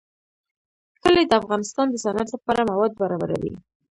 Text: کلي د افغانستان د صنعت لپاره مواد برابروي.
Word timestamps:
کلي 1.03 1.23
د 1.27 1.31
افغانستان 1.41 1.85
د 1.89 1.95
صنعت 2.03 2.27
لپاره 2.35 2.67
مواد 2.71 2.91
برابروي. 3.01 3.53